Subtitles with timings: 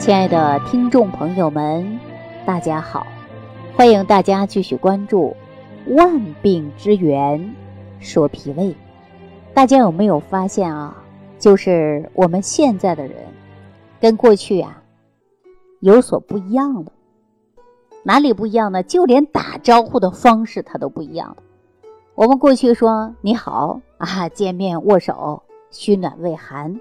[0.00, 2.00] 亲爱的听众朋友们，
[2.46, 3.06] 大家好！
[3.76, 5.36] 欢迎大家继续关注
[5.94, 7.38] 《万病之源》，
[8.00, 8.74] 说脾胃。
[9.52, 10.96] 大家有没有发现啊？
[11.38, 13.14] 就是我们现在的人
[14.00, 14.82] 跟过去啊
[15.80, 16.90] 有所不一样了。
[18.02, 18.82] 哪里不一样呢？
[18.82, 21.36] 就连打招呼的方式，它都不一样了。
[22.14, 26.80] 我们过去说你好啊，见面握手，嘘暖未寒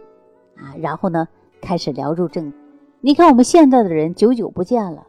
[0.56, 1.28] 啊，然后呢
[1.60, 2.54] 开始聊入正。
[3.02, 5.08] 你看我们现在的人，久久不见了，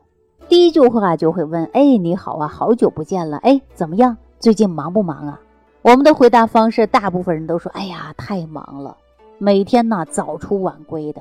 [0.48, 4.16] 第一句话就会问：哎，你好啊，好久不见了，哎，怎么样？
[4.38, 5.40] 最近忙不忙啊？
[5.82, 8.96] 我们的回答方式，大部分人都说：哎呀，太忙了，
[9.38, 11.20] 每天呢早出晚归的。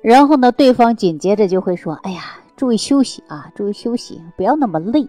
[0.00, 2.20] 然后呢，对方紧接着就会说：哎呀。
[2.54, 3.50] 注意休息啊！
[3.56, 5.08] 注意休息，不要那么累。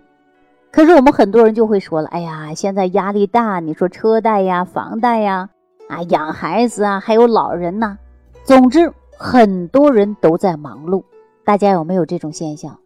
[0.72, 5.50] 可是我们很多人就会说了：“哎呀，现在压力大，你说车贷呀、房贷呀，
[5.88, 7.98] 啊，养孩子啊，还有老人呐。
[8.44, 11.04] 总之，很多人都在忙碌。
[11.46, 12.80] 大家有没有这种现象？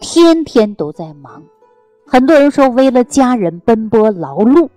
[0.00, 1.42] 天天都在忙。
[2.06, 4.68] 很多人说为了家人奔波劳碌，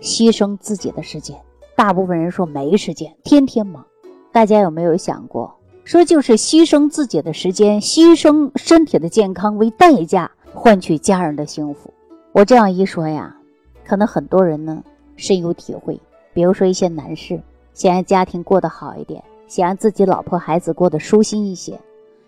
[0.00, 1.38] 牺牲自己的时间。
[1.76, 3.84] 大部分人说没时间，天天忙。
[4.32, 11.92] 大家有没有想过？”说就是牺牲自己的时间，牺牲身体的健康为代价，换取家人的幸福。
[12.30, 13.36] 我这样一说呀，
[13.84, 14.82] 可能很多人呢
[15.16, 16.00] 深有体会。
[16.32, 17.42] 比如说一些男士
[17.74, 21.78] 想让家庭过得好一点，想让自己老婆孩子过得舒心一些，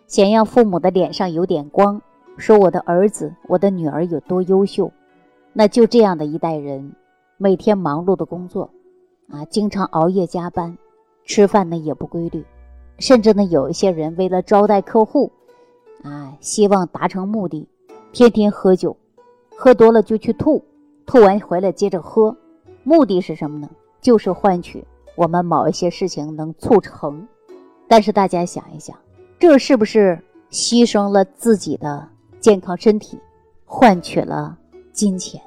[0.06, 1.98] 想让父母的脸上有点光，
[2.36, 4.92] 说我的儿子、我的女儿有多优秀。
[5.54, 6.92] 那就这样的一代人，
[7.38, 8.68] 每天忙碌的工作，
[9.30, 10.76] 啊，经常熬夜加班，
[11.24, 12.44] 吃饭呢也不规律。
[12.98, 15.32] 甚至呢，有一些人为了招待客户，
[16.02, 17.66] 啊，希望达成目的，
[18.12, 18.94] 天天喝酒，
[19.56, 20.62] 喝多了就去吐，
[21.06, 22.36] 吐完回来接着喝，
[22.82, 23.70] 目的是什么呢？
[24.02, 24.84] 就是换取
[25.16, 27.26] 我们某一些事情能促成。
[27.86, 28.96] 但是大家想一想，
[29.38, 30.18] 这是不是
[30.50, 32.08] 牺牲了自己的
[32.40, 33.18] 健康身体，
[33.64, 34.56] 换取了
[34.92, 35.40] 金钱？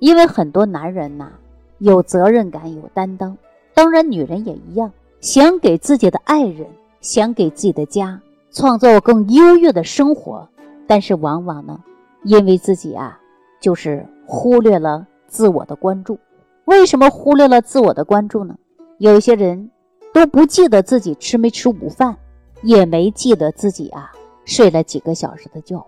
[0.00, 1.30] 因为很多男人呐，
[1.78, 3.36] 有责任感，有担当，
[3.74, 4.90] 当然女人也一样。
[5.20, 6.66] 想给自己的爱人，
[7.02, 8.20] 想给自己的家
[8.50, 10.48] 创造更优越的生活，
[10.86, 11.78] 但是往往呢，
[12.24, 13.20] 因为自己啊，
[13.60, 16.18] 就是忽略了自我的关注。
[16.64, 18.56] 为什么忽略了自我的关注呢？
[19.00, 19.70] 有些人
[20.12, 22.14] 都不记得自己吃没吃午饭，
[22.60, 24.12] 也没记得自己啊
[24.44, 25.82] 睡了几个小时的觉。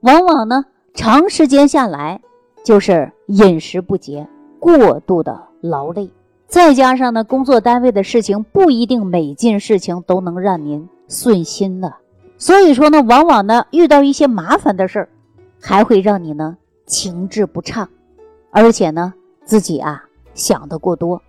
[0.00, 2.20] 往往呢，长时间下来
[2.64, 4.26] 就是饮食不节，
[4.58, 6.10] 过度的劳累。
[6.48, 11.94] 再加上呢，工作单位的事情不一定每件事情都能让您顺心的，
[12.38, 15.08] 所以说呢，往往呢遇到一些麻烦的事儿，
[15.60, 17.88] 还会让你呢情志不畅，
[18.50, 19.14] 而且呢
[19.44, 20.02] 自己啊
[20.34, 21.22] 想的过多。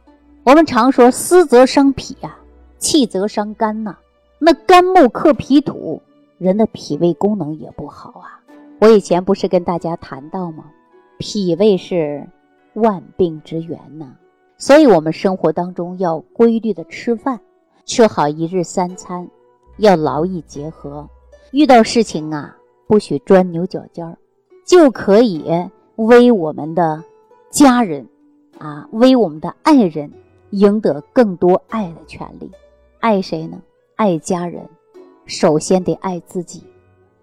[0.44, 2.36] 我们常说思则伤脾呀，
[2.80, 3.98] 气则伤肝呐。
[4.40, 6.02] 那肝木克脾土，
[6.38, 8.40] 人的脾胃功能也不好啊。
[8.80, 10.64] 我以前不是跟大家谈到吗？
[11.18, 12.26] 脾胃是
[12.74, 14.16] 万病之源呐。
[14.58, 17.40] 所以，我们生活当中要规律的吃饭，
[17.86, 19.30] 吃好一日三餐，
[19.78, 21.08] 要劳逸结合。
[21.52, 22.56] 遇到事情啊，
[22.88, 24.18] 不许钻牛角尖儿，
[24.66, 25.44] 就可以
[25.98, 27.04] 为我们的
[27.50, 28.08] 家人
[28.58, 30.12] 啊，为我们的爱人
[30.52, 32.50] 赢得更多爱的权利。
[33.00, 33.62] 爱谁呢？
[33.96, 34.68] 爱家人，
[35.26, 36.64] 首先得爱自己。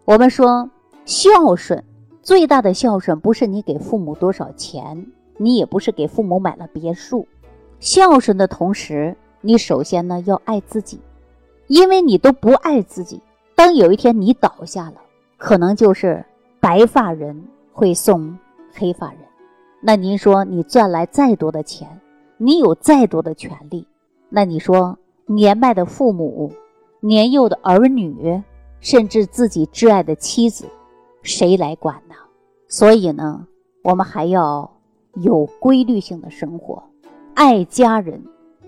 [0.04, 0.70] 我们说
[1.04, 1.82] 孝顺，
[2.22, 5.06] 最大的孝顺不是你给父母多少钱。
[5.38, 7.28] 你也不是给父母买了别墅，
[7.78, 10.98] 孝顺的同时，你首先呢要爱自己，
[11.66, 13.20] 因为你都不爱自己，
[13.54, 14.94] 当有一天你倒下了，
[15.36, 16.24] 可能就是
[16.58, 18.38] 白发人会送
[18.72, 19.18] 黑发人。
[19.82, 22.00] 那您说你赚来再多的钱，
[22.36, 23.86] 你有再多的权利，
[24.28, 26.52] 那你说年迈的父母、
[27.00, 28.42] 年幼的儿女，
[28.80, 30.66] 甚至自己挚爱的妻子，
[31.22, 32.14] 谁来管呢？
[32.68, 33.46] 所以呢，
[33.82, 34.70] 我们还要。
[35.22, 36.82] 有规律性的生活，
[37.32, 38.22] 爱家人，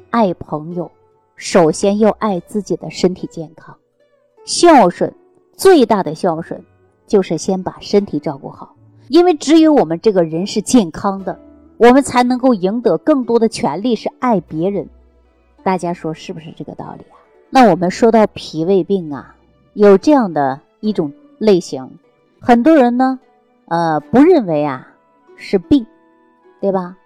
[0.09, 0.91] 爱朋友，
[1.37, 3.77] 首先要爱自己的身体健康。
[4.47, 5.15] 孝顺
[5.53, 6.65] 最大的孝顺
[7.07, 8.75] 就是先把身体照顾好，
[9.09, 11.39] 因为只有我们这个人是健康的，
[11.79, 14.89] 我们才能够赢得更多的权利，是爱别人。
[15.63, 17.17] 大家说是不是这个道理啊？
[17.51, 19.35] 那我们说到脾胃病啊，
[19.73, 21.91] 有这样的一种类型，
[22.41, 23.19] 很多人呢，
[23.67, 24.93] 呃，不认为啊
[25.37, 25.87] 是病。
[26.61, 26.97] 对吧？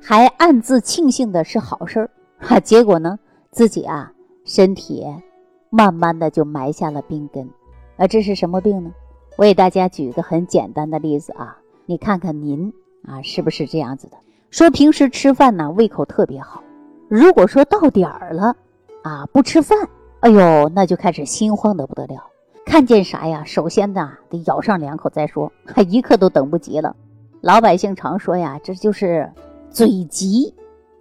[0.00, 3.18] 还暗自庆幸的是好事儿哈， 结果呢，
[3.50, 4.12] 自己啊
[4.44, 5.04] 身体
[5.70, 7.50] 慢慢的就埋下了病根。
[7.96, 8.92] 啊，这是什么病呢？
[9.36, 12.72] 我给大家举一个很简单的例子啊，你看看您
[13.06, 14.16] 啊是不是这样子的？
[14.50, 16.62] 说平时吃饭呢胃口特别好，
[17.08, 18.54] 如果说到点儿了
[19.02, 19.78] 啊不吃饭，
[20.20, 22.22] 哎呦那就开始心慌的不得了。
[22.64, 26.94] 看见啥呀，首先呢得咬上两口再说，还一刻都等不及了。
[27.40, 29.30] 老百姓常说呀，这就是
[29.70, 30.54] 嘴急，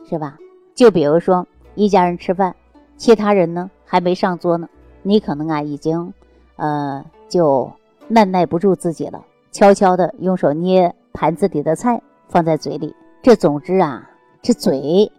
[0.09, 0.38] 是吧？
[0.74, 1.45] 就比如说
[1.75, 2.56] 一家人吃饭，
[2.98, 4.68] 其他人呢还没上桌呢，
[5.03, 6.12] 你可能啊已经，
[6.56, 7.71] 呃，就
[8.07, 12.96] 耐耐不住自己了，悄悄的用手捏盘子里的菜放在嘴里。
[13.22, 14.10] 这总之啊，
[14.42, 15.12] 这嘴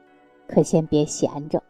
[0.49, 1.63] 可先别闲着，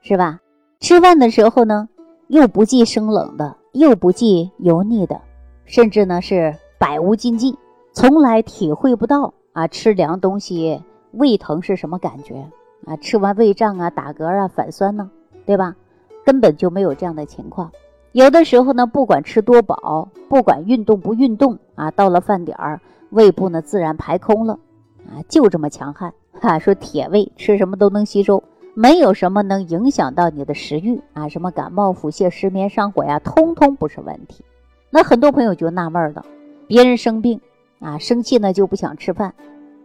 [0.00, 0.40] 是吧？
[0.80, 1.88] 吃饭的时候呢，
[2.28, 3.56] 又不忌生冷的。
[3.72, 5.18] 又不忌油腻的，
[5.64, 7.58] 甚至呢是百无禁忌，
[7.94, 10.82] 从来体会不到啊吃凉东西
[11.12, 12.46] 胃疼是什么感觉
[12.84, 12.94] 啊？
[12.98, 15.10] 吃完胃胀啊、打嗝啊、反酸呢，
[15.46, 15.74] 对吧？
[16.22, 17.72] 根本就没有这样的情况。
[18.12, 22.78] 有的时候呢，不管吃多饱，不管运动不运动啊，到了饭点儿，
[23.12, 24.58] 胃部呢自然排空了
[25.06, 26.58] 啊，就这么强悍哈。
[26.58, 28.42] 说铁胃，吃什么都能吸收。
[28.74, 34.42] 没有什么能影响到你的食欲啊，什么感冒、腹泻、失眠、上火呀，通通不是问题。
[34.88, 36.24] 那很多朋友就纳闷了，
[36.66, 37.38] 别人生病
[37.80, 39.34] 啊，生气呢就不想吃饭，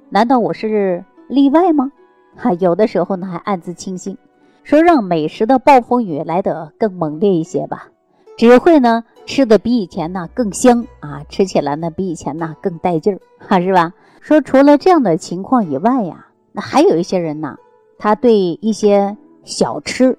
[0.09, 1.91] 难道我是例外吗？
[2.37, 4.17] 哈，有的时候呢还暗自庆幸，
[4.63, 7.89] 说让美食的暴风雨来得更猛烈一些吧，
[8.37, 13.93] 只会呢吃的比以前呢更香啊，吃起来呢比以前呢更带劲儿， 哈，是吧？
[14.21, 17.55] 说除了这样的情况以外呀，那还有一些人呢。
[17.99, 20.15] 他对一些小吃，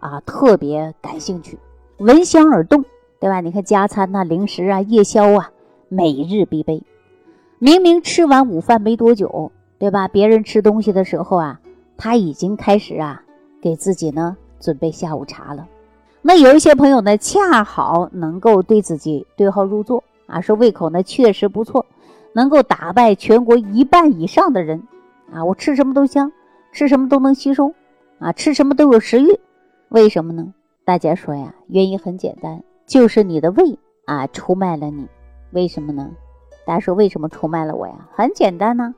[0.00, 1.58] 啊特别感兴趣，
[1.96, 2.84] 闻香而动，
[3.18, 3.40] 对吧？
[3.40, 5.50] 你看加餐呐、零食啊、夜宵啊，
[5.88, 6.82] 每日必备。
[7.58, 10.06] 明明吃完午饭没多久，对吧？
[10.08, 11.58] 别人吃东西的时候啊，
[11.96, 13.22] 他已经开始啊
[13.62, 15.66] 给自己呢准备下午茶了。
[16.28, 21.86] 那有一些朋友呢，恰好能够对自己对号入座啊，说胃口呢确实不错，
[22.32, 24.82] 能够打败全国一半以上的人
[25.32, 26.32] 啊，我吃什么都香。
[26.72, 27.72] 吃什么都能吸收，
[28.18, 29.38] 啊，吃什么都有食欲，
[29.88, 30.52] 为什么呢？
[30.84, 35.06] 大家说呀，原因很简单，就是你的胃啊出卖了你。
[35.52, 36.10] 为什么呢？
[36.66, 38.08] 大家说为什么出卖了我呀？
[38.12, 38.92] 很简单呐，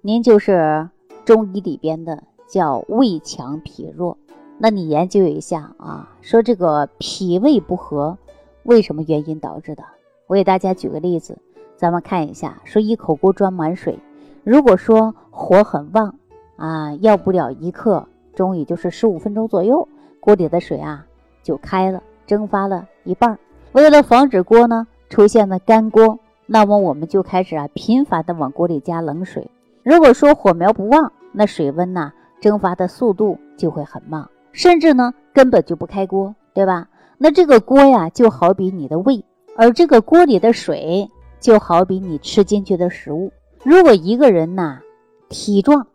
[0.00, 0.90] 您就是
[1.24, 4.18] 中医里边的叫胃强脾弱。
[4.64, 8.16] 那你研究一下啊，说这个脾胃不和，
[8.62, 9.82] 为什么原因导致的？
[10.28, 11.36] 我给大家举个例子，
[11.76, 13.98] 咱们看一下，说一口锅装满水，
[14.44, 16.14] 如果说火很旺。
[16.54, 18.06] 啊，要不了一刻
[18.36, 19.88] 钟，也就是十五分钟左右，
[20.20, 21.04] 锅里的水啊
[21.42, 23.36] 就开了，蒸发了一半。
[23.72, 29.50] 为了防止锅呢出现了干锅，那么我们就开始啊频繁的往锅里加冷水。
[29.82, 36.88] 如果说火苗不旺，那水温呢蒸发的速度就会很慢，甚至呢根本就不开锅，对吧？
[37.18, 39.24] 那这个锅呀就好比你的胃，
[39.56, 41.10] 而这个锅里的水
[41.40, 43.32] 就好比你吃进去的食物。
[43.64, 44.80] 如果一个人呐
[45.28, 45.86] 体壮，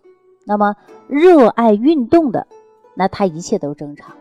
[0.46, 0.76] 那么
[1.08, 2.48] 热爱运动的，
[2.96, 4.16] 那他一切都正常，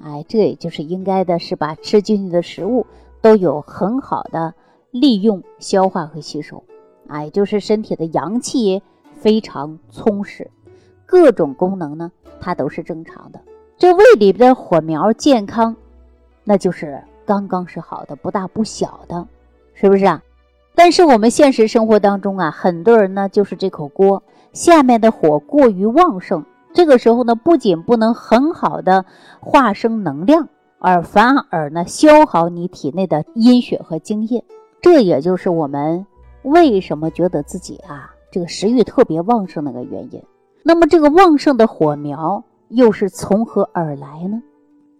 [0.00, 2.86] 哎，这也就是应该的，是把吃进去的食物
[3.20, 4.54] 都有很好的
[4.92, 6.62] 利用、消化和吸收，
[7.08, 8.80] 哎，就是身体的阳气
[9.14, 10.48] 非常充实，
[11.04, 13.40] 各种功能呢，它都是正常的。
[13.82, 15.74] 这胃里边的火苗健康，
[16.44, 19.26] 那就是刚刚是好的，不大不小的，
[19.74, 20.22] 是不是啊？
[20.76, 24.22] 但是我们现实生活当中啊，很多人呢，就是这口锅。
[24.52, 29.04] 下面的火过于旺盛，这个时候呢，不仅不能很好的
[29.40, 34.44] 化生能量，而反而呢消耗你体内的阴血和精液。
[34.80, 36.06] 这也就是我们
[36.42, 40.22] 为什么觉得自己啊这个食欲特别旺盛的一个原因。
[40.62, 44.42] 那么这个旺盛的火苗又是从何而来呢？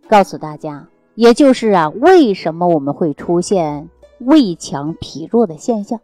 [0.09, 3.89] 告诉大家，也就是啊，为什么我们会出现
[4.21, 5.99] 胃强脾弱的现象？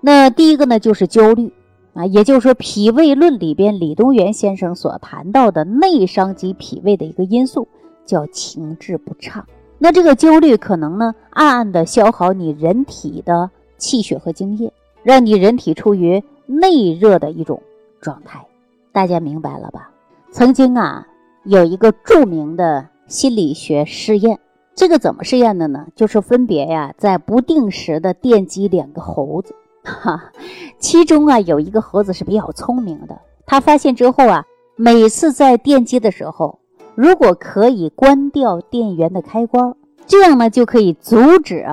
[0.00, 1.52] 那第一个呢，就是焦虑。
[1.92, 7.68] 啊，也就是说，《脾胃论》里边李东垣先生所谈到的内伤及脾胃的一个因素，
[8.04, 9.46] 叫情志不畅。
[9.78, 14.72] 那这个焦虑可能呢，暗暗的消耗你人体的气血和精液，
[15.04, 17.62] 让你人体处于内热的一种
[18.00, 18.44] 状态。
[18.90, 19.92] 大家明白了吧？
[20.34, 21.06] 曾经啊，
[21.44, 24.40] 有一个著名的心理学试验，
[24.74, 25.86] 这个怎么试验的呢？
[25.94, 29.54] 就是分别呀，在不定时的电击两个猴子。
[29.84, 30.32] 哈，
[30.80, 36.58] 其中啊有一个猴子是比较聪明的，他发现之后啊，每次在电击的时候，
[36.96, 41.64] 如果可以关掉电源的开关，这样呢就可以阻止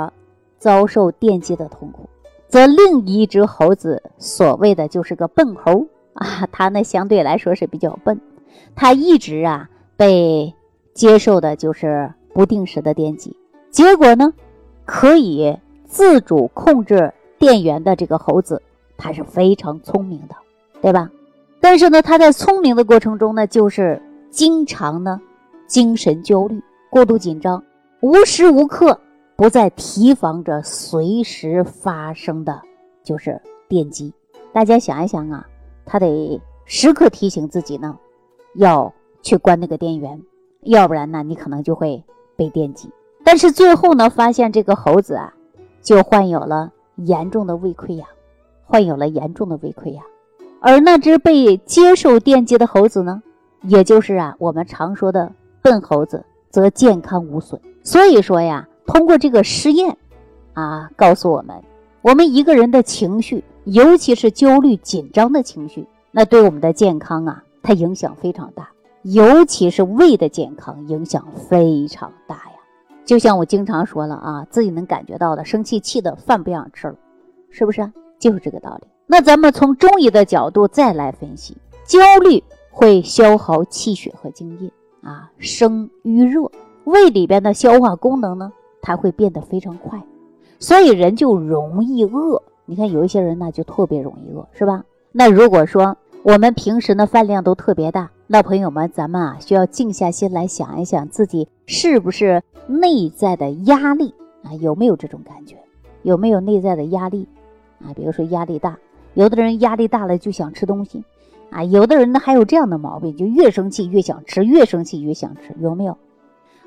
[0.60, 2.08] 遭受电击的痛苦。
[2.48, 8.22] 则另一只猴子，所谓的就是个笨猴啊，它呢相对来说是比较笨，
[8.76, 10.54] 他一直啊被
[10.94, 13.36] 接受的就是不定时的电击，
[13.70, 14.34] 结果呢
[14.86, 17.14] 可以自主控制。
[17.40, 18.62] 电源的这个猴子，
[18.98, 20.36] 他是非常聪明的，
[20.80, 21.10] 对吧？
[21.60, 25.20] 但是呢，他在聪明的过程中呢，就是经常呢
[25.66, 27.64] 精神焦虑、过度紧张，
[28.02, 29.02] 无时无刻
[29.36, 32.62] 不在提防着随时发生的
[33.04, 34.14] 就是电击。
[34.54, 35.44] 大家想一想啊，
[35.84, 37.98] 他得时刻提醒自己呢，
[38.56, 40.22] 要去关那个电源，
[40.62, 42.04] 要不然呢，你可能就会
[42.36, 42.90] 被电击。
[43.24, 45.34] 但是最后呢，发现这个猴子啊，
[45.82, 48.08] 就患有了严重的胃溃疡，
[48.66, 50.04] 患有了严重的胃溃疡。
[50.60, 53.22] 而那只被接受电击的猴子呢，
[53.64, 55.32] 也就是啊，我们常说的
[55.62, 57.60] 笨猴子，则健康无损。
[57.84, 59.98] 所以说呀，通过这个实验，
[60.54, 61.64] 啊，告诉我们，
[62.02, 68.70] 我们一个人的情绪，尤其是焦虑紧张的情绪，那对我们的健康啊，它影响非常大，
[69.04, 72.52] 尤其是胃的健康影响非常大呀。
[73.06, 76.96] 就像我经常说了啊，自己能感觉到的，生气气的饭不想吃了，
[77.50, 77.92] 是不是？
[78.20, 78.88] 就是这个道理。
[79.08, 86.50] 那咱们从中医的角度再来分析，焦虑会消耗气血和津液啊，生淤热，
[86.86, 90.02] 胃里边的消化功能呢，它会变得非常快，
[90.60, 92.42] 所以人就容易饿。
[92.66, 94.86] 你看有一些人呢，就特别容易饿，是吧？
[95.12, 104.14] 那如果说我们平时呢饭量都特别大，那朋友们，咱们啊需要静下心来想一想，自己是不是内在的压力
[104.44, 104.54] 啊？
[104.62, 105.58] 有没有这种感觉？
[106.04, 107.28] 有没有内在的压力
[107.84, 107.90] 啊？
[107.96, 108.78] 比如说压力大。
[109.16, 111.04] 有的人压力大了就想吃东西，
[111.50, 115.98] 啊，有的人呢还有这样的毛病，就越生气越想吃，越生气越想吃，有没有？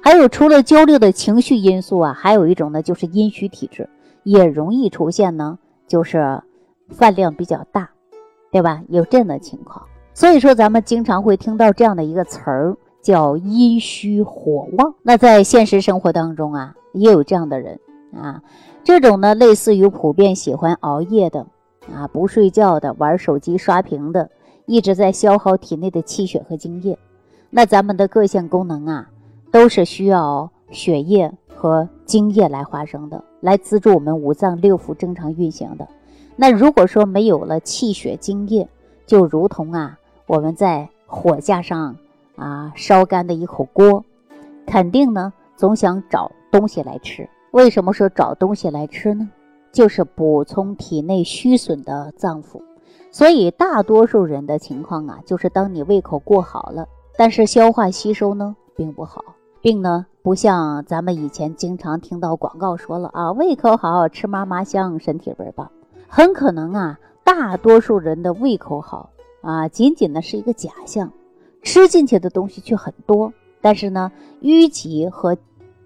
[0.00, 3.88] 还有除了焦虑的情绪因素啊，还有一种呢就是阴虚体质，
[4.24, 6.42] 也容易出现呢，就是
[6.88, 7.90] 饭量比较大，
[8.54, 8.80] 对吧？
[8.86, 9.84] 有这样的情况，
[10.14, 14.94] 所以说咱们经常会听到这样的一个词儿叫阴虚火旺。
[15.02, 17.80] 那在现实生活当中啊，也有这样的人
[18.16, 18.40] 啊，
[18.84, 21.44] 这种呢类似于普遍喜欢熬夜的。
[21.92, 24.30] 啊，不睡觉的，玩手机刷屏的，
[24.66, 26.96] 一直在消耗体内的气血和精液。
[27.50, 29.10] 那咱们的各项功能啊，
[29.50, 35.88] 都是需要血液和精液来发生的，来资助我们五脏六腑正常运行的。
[36.36, 38.68] 那如果说没有了气血津液，
[39.06, 41.96] 就如同啊，我们在火架上
[42.36, 44.04] 啊烧干的一口锅，
[44.66, 47.28] 肯定呢总想找东西来吃。
[47.52, 49.30] 为什么说找东西来吃呢？
[49.70, 52.60] 就是补充体内虚损的脏腑，
[53.10, 59.22] 所以大多数人的情况啊，就是当你胃口过好了，但是消化吸收呢并不好，
[59.60, 65.70] 并呢不像咱们以前经常听到广告说了啊，胃口好吃嘛嘛香，身体倍儿棒。
[66.16, 71.10] 很可能啊，大多数人的胃口好啊，仅仅呢是一个假象，
[71.60, 75.36] 吃进去的东西却很多，但是呢淤积和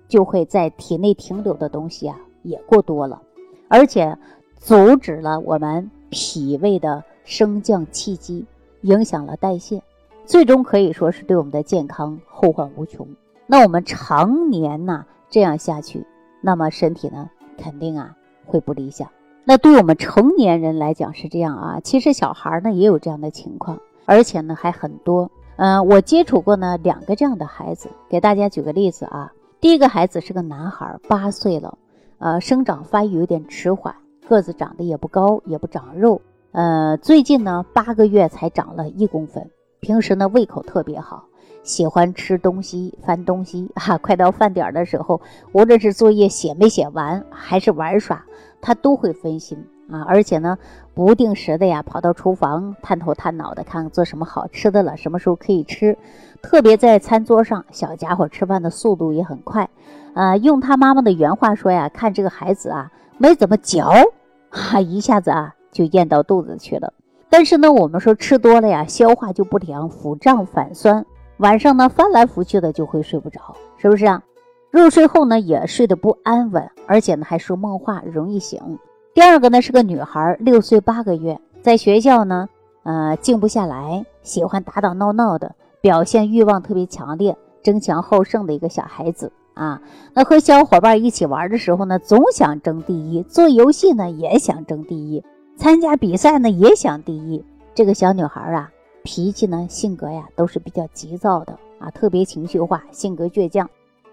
[0.07, 3.23] 就会在体内停留的东西啊也过多了。
[3.69, 4.19] 而且
[4.59, 8.45] 阻止了我们脾胃的升降气机，
[8.83, 9.83] 影响了代谢，
[10.27, 13.09] 最终可以说是对我们的健康后患无穷。
[13.47, 16.05] 那我们常年呢这样下去，
[16.43, 19.09] 那么身体呢肯定啊会不理想。
[19.49, 25.31] 那对我们成年人来讲是这样啊，其实小孩呢也有这样的情况，而且呢还很多。
[25.57, 29.33] 嗯，我接触过呢两个这样的孩子，给大家举个例子啊。
[29.59, 31.79] 第一个孩子是个男孩，八岁了。
[32.19, 33.95] 呃，生长发育有点迟缓，
[34.29, 36.21] 个子长得也不高，也不长肉。
[36.53, 39.49] 呃，最近呢，八个月才长了一公分。
[39.81, 41.25] 平时呢，胃口特别好，
[41.63, 43.71] 喜欢吃东西、翻东西。
[43.77, 48.23] 哈，快到饭点的时候，无论是作业写没写完，还是玩耍，
[48.61, 49.59] 他都会分心
[49.91, 50.05] 啊。
[50.09, 50.59] 而且呢，
[50.95, 55.97] 不定时的呀，跑到厨房探头探脑的，看看做什么好吃的了，什么时候可以吃。
[56.41, 59.69] 特别在餐桌上，小家伙吃饭的速度也很快。
[60.15, 63.91] 啊，用他妈妈的原话说呀，看这个孩子啊，没怎么嚼，
[64.51, 66.93] 哈，一下子啊就咽到肚子去了。
[67.31, 71.05] 但是呢，我们说吃多了呀，消化就不良，腹胀反酸，
[71.37, 74.23] 晚上呢翻来覆去的就会睡不着，是不是啊？
[74.71, 78.79] 入睡后呢也睡得不安稳，而且呢还说梦话，容易醒。
[79.15, 82.49] 第二个呢是个女孩，六岁八个月，在学校呢，
[82.83, 89.33] 呃，静不下来，喜欢打打闹闹的，表现欲望特别强烈，争强好胜的一个小孩子。
[89.55, 89.83] 啊，
[90.15, 95.21] 那和小伙伴一起玩的时候呢，总想争第一；做游戏呢，也想争第一；
[95.57, 97.45] 参加比赛呢，也想第一。
[97.75, 98.71] 这个小女孩啊，
[99.03, 103.69] 脾气呢，性格呀，都是比较急躁的啊，特别情绪化，性格倔强。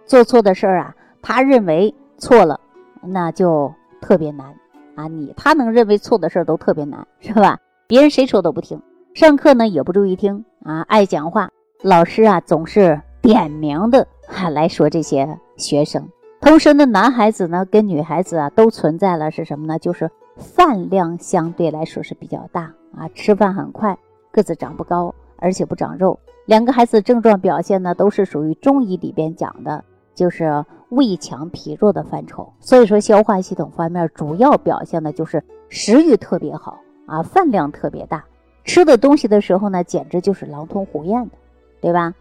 [0.05, 2.59] 做错的事儿啊，他认为错了，
[3.01, 4.55] 那就特别难
[4.95, 5.07] 啊。
[5.07, 7.59] 你他能认为错的事儿都特别难，是吧？
[7.87, 8.81] 别人谁说都不听，
[9.13, 11.49] 上课呢也不注意听啊，爱讲话，
[11.81, 14.07] 老师啊总是点名的。
[14.27, 16.09] 哈来说这些学生，
[16.41, 19.77] 同时呢，男孩子呢跟女孩子啊都存在了是什么呢？
[19.77, 23.97] 就是饭量相对来说是比较大啊，吃饭很快，
[24.31, 26.19] 个子长不高，而且不长肉。
[26.45, 29.83] 两个孩子症状表现呢都是属于中医里边讲的，
[30.15, 32.51] 就是胃强脾弱的范畴。
[32.59, 38.25] 所以说，消化系统方面主要表现的就是食欲特别好啊，饭量特别大，
[38.63, 41.35] 吃的东西的时候呢，简直就是狼吞虎咽的，
[41.81, 42.13] 对吧？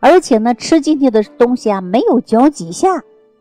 [0.00, 2.88] 而且呢，吃进去的东西啊，没有嚼几下，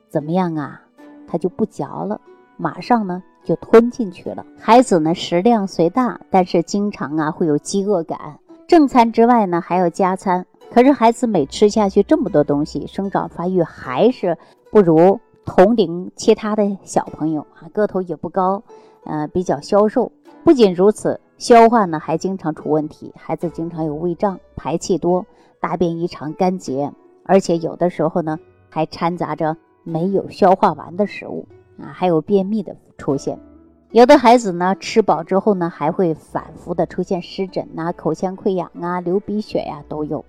[0.07, 0.81] 怎么样啊？
[1.27, 2.21] 他就不嚼了，
[2.55, 4.45] 马上呢就吞进去了。
[4.57, 8.39] 孩子呢食量虽大，但是经常啊会有饥饿感。
[8.67, 14.37] 正餐之外呢还要加餐，可是孩子每吃下去这么多东西，生长发育还是
[14.71, 18.61] 不如同龄其他的小朋友啊，个头也不高，
[19.05, 20.11] 呃比较消瘦。
[20.43, 25.25] 不仅如此，消化呢还经常出问题，孩子经常有胃胀、排气多、
[25.61, 26.91] 大便异常干结，
[27.23, 28.37] 而且有的时候呢
[28.69, 29.55] 还掺杂着
[29.85, 31.47] 没有消化完的食物
[31.79, 33.39] 啊，还有便秘的出现。
[33.91, 40.25] 有的孩子呢，吃饱之后呢，还会反复的出现湿疹呐、口腔溃疡啊、流鼻血呀，都有。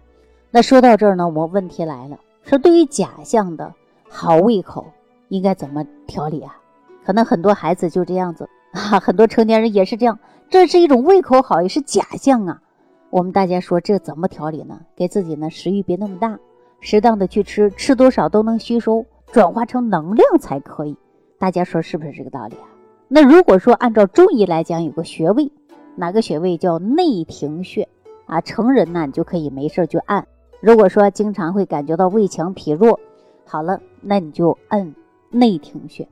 [0.51, 3.75] 那说到这儿呢，我问题来了，说对于假象的
[4.09, 4.87] 好胃口，
[5.29, 6.57] 应该怎么调理啊？
[7.05, 12.63] 可能很多孩子就这样子啊，很多成年人也是这样，这是一种胃口好，也是假象啊。
[13.11, 14.81] 我们大家说这怎么调理呢？
[14.97, 16.39] 给自己呢食欲别那么大，
[16.81, 20.97] 适当的去吃，吃多少都能吸收，转化成能量才可以。
[21.39, 22.67] 大家说是不是这个道理啊？
[23.09, 25.53] 那如果说按照中医来讲，有个穴位，
[25.97, 27.89] 哪个穴位叫内庭穴
[28.27, 28.41] 啊？
[28.41, 30.27] 成人呢，你就可以没事就按。
[30.61, 32.99] 如果说经常会感觉到胃强脾弱，
[33.45, 34.95] 好了，那你就按
[35.31, 36.09] 内庭穴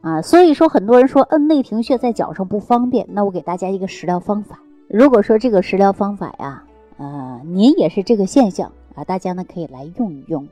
[0.00, 0.22] 啊。
[0.22, 4.60] 所以说，很多人说按内庭穴在脚上不方便，那我给大家一个食疗方法。
[4.88, 6.64] 如果说这个食疗方法呀，
[6.98, 10.48] 呃，您也是这个现象啊，大家呢可以来用一用，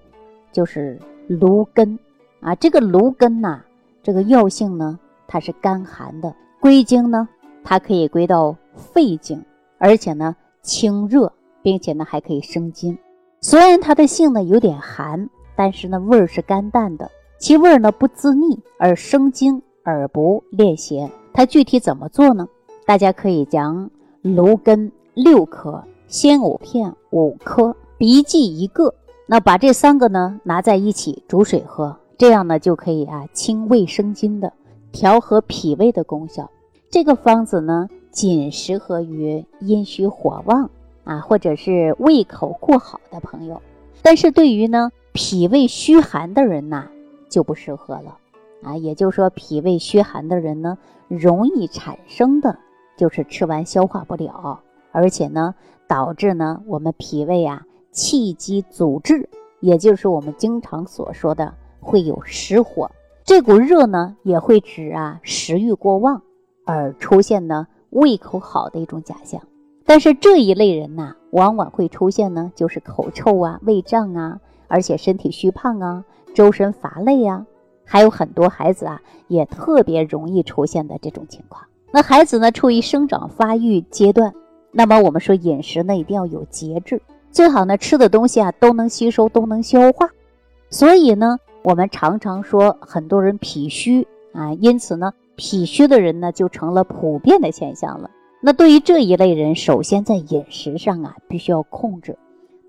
[0.52, 1.98] 就是芦根
[2.40, 2.54] 啊。
[2.54, 3.62] 这个芦根呐，
[4.02, 4.98] 这个药性呢。
[5.30, 7.28] 它是甘寒的，归经呢，
[7.62, 9.44] 它可以归到肺经，
[9.76, 11.30] 而且呢清热，
[11.60, 12.98] 并且呢还可以生津。
[13.40, 21.10] 虽然它的性呢有点寒，但是呢味儿是甘淡的，其味儿呢不滋腻，而生津而不烈邪。
[21.32, 22.48] 它具体怎么做呢？
[22.84, 23.90] 大家可以将
[24.22, 28.92] 芦根六颗、鲜藕片五颗、荸荠一个，
[29.26, 34.52] 那把这三个呢拿在一起煮水喝，这样呢就可以啊清胃生津的。
[34.90, 36.50] 调和脾胃的功效，
[36.90, 40.68] 这个方子呢，仅适合于阴虚火旺
[41.08, 43.62] 啊，或者是胃口过好的朋友。
[44.02, 46.88] 但是对于呢脾胃虚寒的人呐，
[47.30, 48.18] 就不适合了
[48.62, 48.76] 啊。
[48.76, 50.76] 也就是说，脾胃虚寒的人呢，
[51.08, 52.58] 容易产生的
[52.94, 54.60] 就是吃完消化不了，
[54.92, 55.54] 而且呢，
[55.86, 62.90] 导致呢我们脾胃啊气机阻滞，也就是我们经常所说的会有实火。
[63.24, 66.20] 这股热呢，也会指啊食欲过旺
[66.66, 69.40] 而出现呢胃口好的一种假象。
[69.88, 77.46] 但是这一类人呐，往往会出现呢就是口臭啊、胃胀啊，而且身体虚胖啊、周身乏累啊，
[77.86, 81.64] 还有很多孩子啊也特别容易出现的这种情况。
[81.90, 84.34] 那孩子呢处于生长发育阶段，
[84.72, 90.10] 那么我们说饮食呢一定要有节制，最好呢吃的东西啊都能吸收、都能消化。
[90.68, 91.38] 所以呢。
[91.64, 98.08] 我们常常说很多人脾虚啊，因此呢，脾虚的人呢就成了普遍的现象了。
[98.40, 102.16] 那对于这一类人，首先在饮食上啊，必须要控制。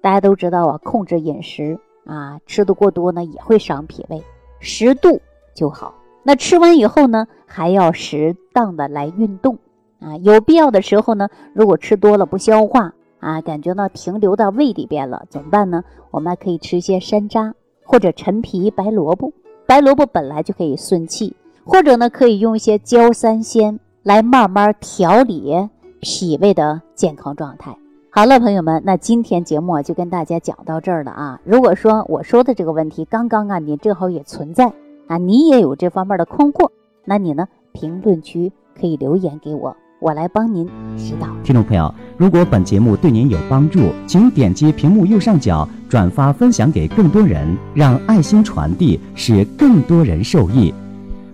[0.01, 4.23] 大家都知道啊，控制饮食啊，吃的过多呢也会伤脾胃，
[4.60, 5.21] 适度
[5.53, 5.93] 就好。
[6.23, 9.58] 那吃完以后呢，还要适当的来运动
[9.99, 15.84] 啊，有必要的时候呢，如果吃多了不消化啊，感觉呢停留到胃里边了，怎么办呢？
[16.12, 17.53] 我们还可以吃一些山楂。
[17.91, 19.34] 或者陈皮、白萝卜，
[19.65, 25.53] 白萝卜本来就可以顺气，或者呢，可以用一些焦三仙来慢慢调理
[25.99, 27.75] 脾胃的健康状态。
[28.12, 31.39] 好了，朋友们，那今天节目就跟大家讲到这儿了啊。
[31.43, 34.71] 如果说我说的这个问题刚刚啊，你正好也存在
[35.07, 36.69] 啊，你也有这方面的困惑，
[37.05, 39.75] 那你呢，评论区可以留言给我。
[39.99, 40.65] 我来帮您
[40.97, 41.27] 指导。
[41.43, 50.73] 听众朋友，如果本节目对您有帮助，请点击屏幕右上角转发分享给更多人，让爱心传递，使更多人受益。